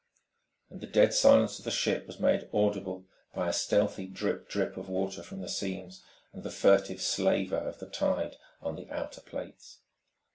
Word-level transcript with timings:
And 0.71 0.81
the 0.81 0.87
dead 0.87 1.13
silence 1.13 1.59
of 1.59 1.65
the 1.65 1.69
ship 1.69 2.07
was 2.07 2.19
made 2.19 2.49
audible 2.51 3.05
by 3.35 3.47
a 3.49 3.53
stealthy 3.53 4.07
drip 4.07 4.49
drip 4.49 4.75
of 4.75 4.89
water 4.89 5.21
from 5.21 5.41
the 5.41 5.47
seams, 5.47 6.01
and 6.33 6.41
the 6.41 6.49
furtive 6.49 6.99
slaver 7.03 7.57
of 7.59 7.77
the 7.77 7.85
tide 7.85 8.37
on 8.63 8.75
the 8.77 8.89
outer 8.89 9.21
plates. 9.21 9.77